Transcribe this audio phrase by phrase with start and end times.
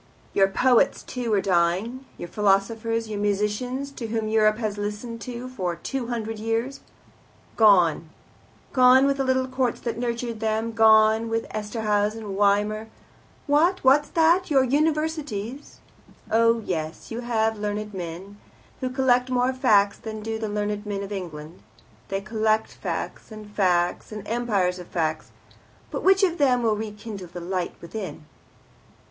[0.33, 5.23] Your poets too are dying, your philosophers, your musicians, to whom Europe has listened
[5.55, 6.79] for two hundred years.
[7.55, 8.09] Gone.
[8.73, 12.87] Gone with the little courts that nurtured them gone with Esterhaz and Weimar.
[13.45, 13.83] What?
[13.83, 14.49] What's that?
[14.49, 15.81] Your Universities?
[16.31, 18.39] Oh, yes, you have learned men,
[18.79, 21.61] who collect more facts than do the learned men of England.
[22.07, 25.29] They collect facts, and facts, and empires of facts.
[25.91, 28.25] But which of them will rekindle the light within?"